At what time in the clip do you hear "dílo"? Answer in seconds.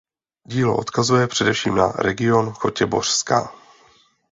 0.47-0.77